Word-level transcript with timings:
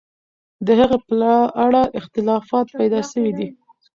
د 0.65 0.67
هغې 0.79 0.97
په 1.07 1.19
اړه 1.65 1.81
اختلاف 1.99 2.45
پیدا 2.79 2.99
سوی 3.11 3.31
دی. 3.37 3.47